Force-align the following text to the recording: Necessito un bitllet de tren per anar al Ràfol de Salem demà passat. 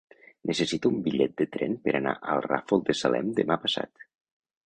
Necessito 0.51 0.91
un 0.93 0.95
bitllet 1.07 1.35
de 1.41 1.47
tren 1.57 1.75
per 1.83 1.93
anar 1.99 2.15
al 2.35 2.43
Ràfol 2.47 2.83
de 2.87 2.97
Salem 3.01 3.31
demà 3.43 3.59
passat. 3.67 4.05